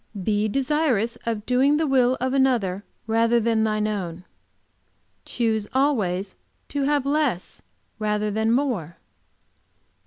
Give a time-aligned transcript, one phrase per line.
[0.23, 4.23] "Be desirous of doing the will of another rather than thine own."
[5.25, 6.35] "Choose always
[6.69, 7.61] to have less,
[7.99, 8.97] rather than more."